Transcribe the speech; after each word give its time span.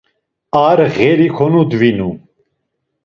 Ar 0.67 0.79
ğeri 0.95 1.27
konudvinu. 1.37 2.09